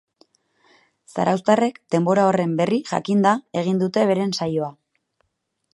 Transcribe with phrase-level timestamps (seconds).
[1.17, 4.73] Zarauztarrek denbora horren berri jakinda egin dute beren saioa.